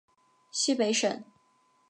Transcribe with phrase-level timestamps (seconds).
[0.49, 1.23] 西北省